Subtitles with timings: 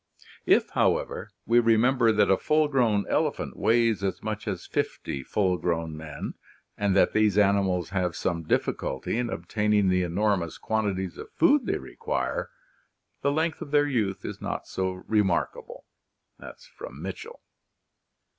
[0.47, 5.57] If, however, we remember that a full grown elephant weighs as much as fifty full
[5.57, 6.33] grown men,
[6.75, 11.67] and that these animals have some difficidty in obtaining the enor mous quantities of food
[11.67, 12.49] they require,
[13.21, 15.85] the length of their youth is not so remarkable"
[16.93, 17.41] (Mitchell).